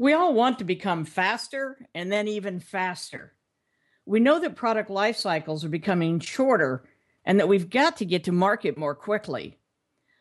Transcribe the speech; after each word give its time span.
We 0.00 0.14
all 0.14 0.32
want 0.32 0.58
to 0.60 0.64
become 0.64 1.04
faster 1.04 1.76
and 1.94 2.10
then 2.10 2.26
even 2.26 2.58
faster. 2.58 3.34
We 4.06 4.18
know 4.18 4.40
that 4.40 4.56
product 4.56 4.88
life 4.88 5.18
cycles 5.18 5.62
are 5.62 5.68
becoming 5.68 6.20
shorter 6.20 6.88
and 7.22 7.38
that 7.38 7.48
we've 7.48 7.68
got 7.68 7.98
to 7.98 8.06
get 8.06 8.24
to 8.24 8.32
market 8.32 8.78
more 8.78 8.94
quickly. 8.94 9.58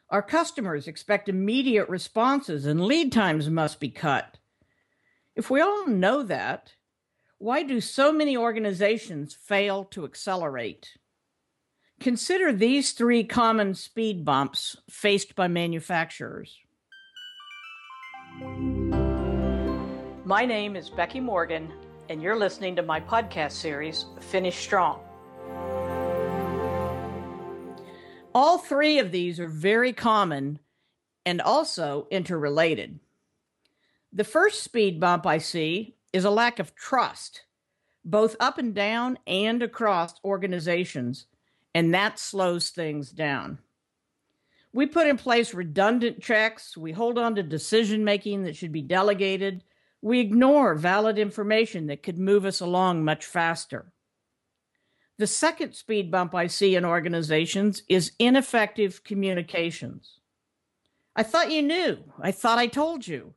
Our 0.09 0.21
customers 0.21 0.89
expect 0.89 1.29
immediate 1.29 1.87
responses 1.87 2.65
and 2.65 2.83
lead 2.83 3.13
times 3.13 3.49
must 3.49 3.79
be 3.79 3.87
cut. 3.87 4.37
If 5.33 5.49
we 5.49 5.61
all 5.61 5.87
know 5.87 6.23
that, 6.23 6.73
why 7.37 7.63
do 7.63 7.79
so 7.79 8.11
many 8.11 8.35
organizations 8.35 9.33
fail 9.33 9.85
to 9.91 10.03
accelerate? 10.03 10.97
Consider 12.01 12.51
these 12.51 12.91
three 12.91 13.23
common 13.23 13.75
speed 13.75 14.25
bumps 14.25 14.75
faced 14.89 15.37
by 15.37 15.47
manufacturers. 15.47 16.53
My 20.29 20.45
name 20.45 20.75
is 20.75 20.91
Becky 20.91 21.19
Morgan, 21.19 21.73
and 22.07 22.21
you're 22.21 22.37
listening 22.37 22.75
to 22.75 22.83
my 22.83 22.99
podcast 23.01 23.53
series, 23.53 24.05
Finish 24.19 24.57
Strong. 24.57 24.99
All 28.35 28.59
three 28.59 28.99
of 28.99 29.11
these 29.11 29.39
are 29.39 29.47
very 29.47 29.91
common 29.91 30.59
and 31.25 31.41
also 31.41 32.05
interrelated. 32.11 32.99
The 34.13 34.23
first 34.23 34.61
speed 34.63 34.99
bump 34.99 35.25
I 35.25 35.39
see 35.39 35.95
is 36.13 36.25
a 36.25 36.29
lack 36.29 36.59
of 36.59 36.75
trust, 36.75 37.45
both 38.05 38.35
up 38.39 38.59
and 38.59 38.75
down 38.75 39.17
and 39.25 39.63
across 39.63 40.13
organizations, 40.23 41.25
and 41.73 41.91
that 41.95 42.19
slows 42.19 42.69
things 42.69 43.09
down. 43.09 43.57
We 44.73 44.85
put 44.85 45.07
in 45.07 45.17
place 45.17 45.55
redundant 45.55 46.21
checks, 46.21 46.77
we 46.77 46.91
hold 46.91 47.17
on 47.17 47.33
to 47.33 47.41
decision 47.41 48.03
making 48.03 48.43
that 48.43 48.55
should 48.55 48.71
be 48.71 48.83
delegated, 48.83 49.63
we 50.01 50.19
ignore 50.19 50.75
valid 50.75 51.17
information 51.17 51.87
that 51.87 52.03
could 52.03 52.17
move 52.17 52.45
us 52.45 52.61
along 52.61 53.03
much 53.03 53.25
faster. 53.25 53.91
The 55.17 55.27
second 55.27 55.73
speed 55.73 56.09
bump 56.09 56.33
I 56.33 56.47
see 56.47 56.75
in 56.75 56.85
organizations 56.85 57.83
is 57.89 58.13
ineffective 58.19 59.03
communications. 59.03 60.19
I 61.15 61.23
thought 61.23 61.51
you 61.51 61.61
knew. 61.61 61.97
I 62.21 62.31
thought 62.31 62.57
I 62.57 62.67
told 62.67 63.05
you. 63.05 63.33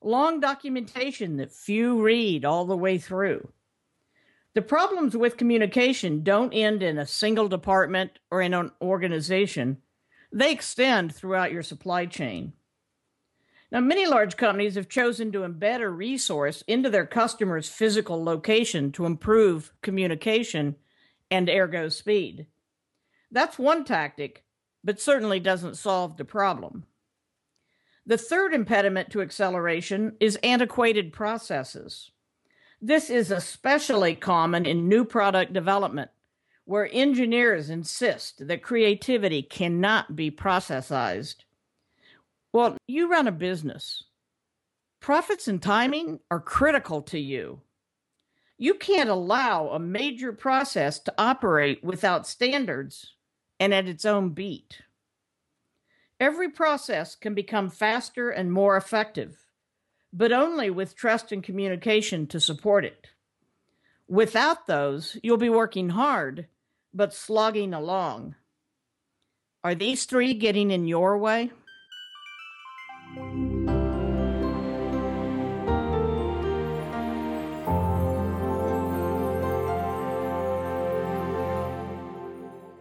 Long 0.00 0.40
documentation 0.40 1.36
that 1.36 1.52
few 1.52 2.00
read 2.00 2.46
all 2.46 2.64
the 2.64 2.76
way 2.76 2.96
through. 2.96 3.52
The 4.54 4.62
problems 4.62 5.16
with 5.16 5.36
communication 5.36 6.22
don't 6.22 6.52
end 6.52 6.82
in 6.82 6.98
a 6.98 7.06
single 7.06 7.48
department 7.48 8.18
or 8.30 8.40
in 8.40 8.54
an 8.54 8.70
organization, 8.80 9.78
they 10.32 10.52
extend 10.52 11.14
throughout 11.14 11.52
your 11.52 11.62
supply 11.62 12.06
chain. 12.06 12.54
Now, 13.72 13.80
many 13.80 14.04
large 14.04 14.36
companies 14.36 14.74
have 14.74 14.90
chosen 14.90 15.32
to 15.32 15.38
embed 15.38 15.80
a 15.80 15.88
resource 15.88 16.62
into 16.68 16.90
their 16.90 17.06
customer's 17.06 17.70
physical 17.70 18.22
location 18.22 18.92
to 18.92 19.06
improve 19.06 19.72
communication 19.80 20.76
and 21.30 21.48
ergo 21.48 21.88
speed. 21.88 22.48
That's 23.30 23.58
one 23.58 23.86
tactic, 23.86 24.44
but 24.84 25.00
certainly 25.00 25.40
doesn't 25.40 25.78
solve 25.78 26.18
the 26.18 26.24
problem. 26.26 26.84
The 28.04 28.18
third 28.18 28.52
impediment 28.52 29.08
to 29.12 29.22
acceleration 29.22 30.16
is 30.20 30.36
antiquated 30.42 31.14
processes. 31.14 32.10
This 32.78 33.08
is 33.08 33.30
especially 33.30 34.16
common 34.16 34.66
in 34.66 34.86
new 34.86 35.06
product 35.06 35.54
development, 35.54 36.10
where 36.66 36.90
engineers 36.92 37.70
insist 37.70 38.46
that 38.48 38.62
creativity 38.62 39.40
cannot 39.40 40.14
be 40.14 40.30
processized. 40.30 41.44
Well, 42.52 42.76
you 42.86 43.10
run 43.10 43.26
a 43.26 43.32
business. 43.32 44.04
Profits 45.00 45.48
and 45.48 45.60
timing 45.60 46.20
are 46.30 46.40
critical 46.40 47.02
to 47.02 47.18
you. 47.18 47.62
You 48.58 48.74
can't 48.74 49.08
allow 49.08 49.68
a 49.68 49.78
major 49.78 50.32
process 50.32 50.98
to 51.00 51.14
operate 51.18 51.82
without 51.82 52.26
standards 52.26 53.14
and 53.58 53.72
at 53.72 53.88
its 53.88 54.04
own 54.04 54.30
beat. 54.30 54.82
Every 56.20 56.50
process 56.50 57.16
can 57.16 57.34
become 57.34 57.70
faster 57.70 58.30
and 58.30 58.52
more 58.52 58.76
effective, 58.76 59.46
but 60.12 60.30
only 60.30 60.70
with 60.70 60.94
trust 60.94 61.32
and 61.32 61.42
communication 61.42 62.26
to 62.28 62.38
support 62.38 62.84
it. 62.84 63.08
Without 64.06 64.66
those, 64.66 65.16
you'll 65.22 65.38
be 65.38 65.48
working 65.48 65.88
hard, 65.88 66.46
but 66.92 67.14
slogging 67.14 67.72
along. 67.72 68.36
Are 69.64 69.74
these 69.74 70.04
three 70.04 70.34
getting 70.34 70.70
in 70.70 70.86
your 70.86 71.16
way? 71.18 71.50